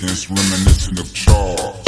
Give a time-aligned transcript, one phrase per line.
[0.00, 1.86] chickens reminiscent of Charles.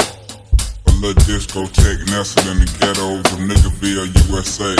[0.86, 4.76] A little discotheque nestled in the ghettos of Niggerville, USA.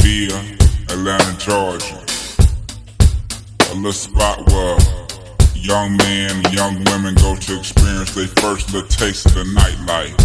[0.00, 0.36] Via
[0.90, 2.04] Atlanta, Georgia.
[3.70, 4.78] A little spot where
[5.54, 10.18] young men and young women go to experience their first little taste of the nightlife.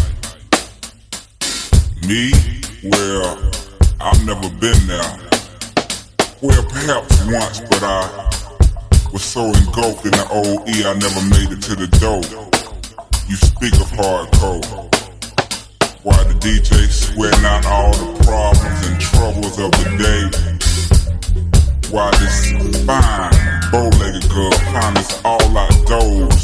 [2.06, 2.31] Me?
[2.84, 3.38] Well,
[4.02, 5.20] I've never been there.
[6.42, 8.37] Well, perhaps once, but I
[9.13, 12.19] was so engulfed in the old E, I never made it to the door.
[13.29, 14.68] You speak of hardcore.
[16.03, 20.23] Why the DJ sweating out all the problems and troubles of the day?
[21.90, 22.51] Why this
[22.84, 23.31] fine
[23.72, 26.44] bow-legged girl finds all our goals?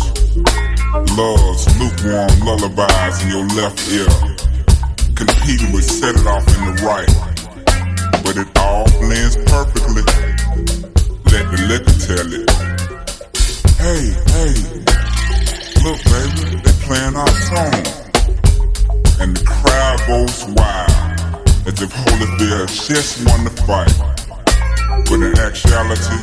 [1.20, 4.08] Loves lukewarm lullabies in your left ear,
[5.16, 7.12] competing with set it off in the right,
[8.24, 10.93] but it all blends perfectly
[11.34, 12.46] let the liquor tell it.
[13.82, 14.54] Hey, hey,
[15.82, 17.82] look, baby, they playing our song.
[19.20, 20.94] And the crowd goes wild,
[21.66, 23.98] as if Holyfield just won the fight.
[25.10, 26.22] But in actuality,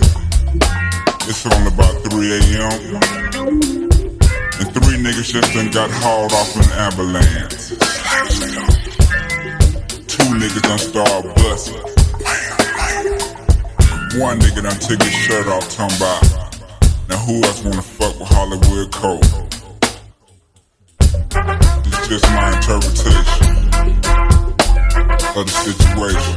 [1.29, 2.95] it's on about 3 a.m.
[4.61, 7.71] And three niggas just done got hauled off an ambulance.
[10.07, 11.90] Two niggas done started busting
[14.21, 16.23] one nigga done took his shirt off, talking about.
[17.09, 19.19] Now who else wanna fuck with Hollywood Cole?
[21.87, 23.57] It's just my interpretation
[25.35, 26.37] of the situation.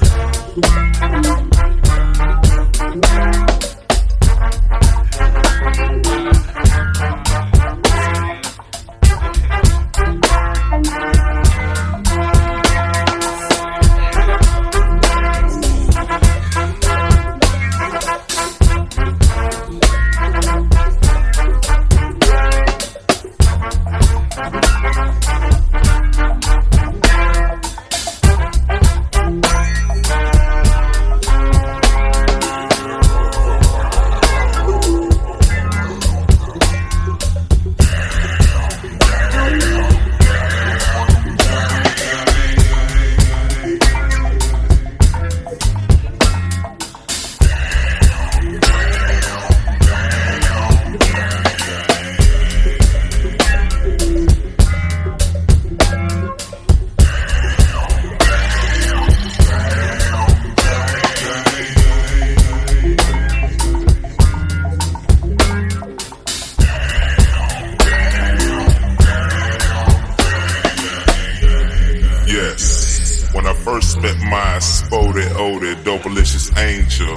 [73.64, 77.16] first met my SpottieOttieDopaliscious angel,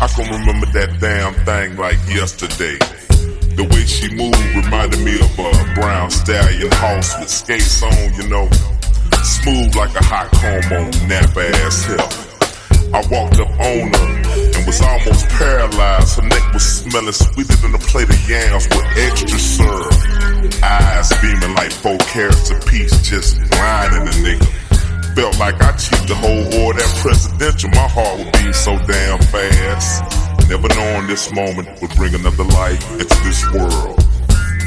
[0.00, 2.78] I can remember that damn thing like yesterday.
[3.54, 8.26] The way she moved reminded me of a brown stallion horse with skates on, you
[8.26, 8.50] know.
[9.22, 12.10] Smooth like a hot comb on nap ass hell.
[12.90, 14.08] I walked up on her
[14.58, 16.18] and was almost paralyzed.
[16.18, 19.94] Her neck was smelling sweeter than a plate of yams with extra syrup.
[20.62, 24.57] Eyes beaming like four carats apiece, just blinding a nigga
[25.18, 27.70] felt like I cheated the whole or that presidential.
[27.74, 30.06] My heart would be so damn fast.
[30.46, 33.98] Never knowing this moment would bring another life into this world.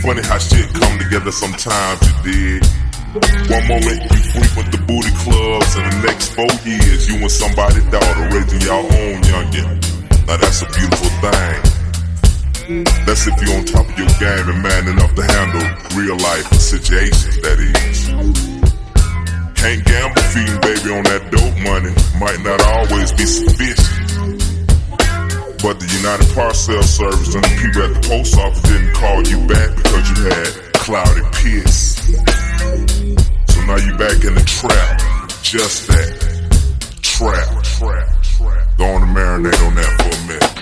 [0.03, 2.68] Funny how shit come together sometimes, you dig?
[3.48, 7.88] One moment you frequent the booty clubs, and the next four years you and somebody's
[7.88, 9.71] daughter raising your own youngin'.
[10.27, 12.83] Now that's a beautiful thing.
[13.07, 15.63] That's if you're on top of your game and man enough to handle
[15.95, 18.50] real life situations, that is.
[19.61, 21.93] Can't gamble feeding baby on that dope money.
[22.17, 24.01] Might not always be sufficient.
[25.61, 29.37] But the United Parcel Service and the people at the post office didn't call you
[29.45, 32.01] back because you had cloudy piss.
[33.53, 34.97] So now you back in the trap.
[35.43, 36.17] Just that.
[37.03, 37.61] Trap.
[37.61, 38.09] Trap.
[38.23, 38.79] Trap.
[38.79, 40.60] On and marinate on that for a minute.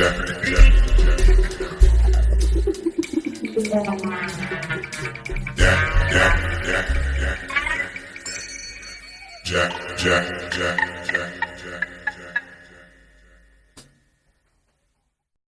[0.00, 0.79] Jack, Jack,